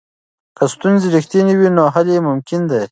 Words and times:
که 0.57 0.63
ستونزې 0.73 1.07
رښتینې 1.15 1.53
وي 1.59 1.69
نو 1.77 1.83
حل 1.93 2.07
یې 2.13 2.19
ممکن 2.27 2.61
دی. 2.71 2.79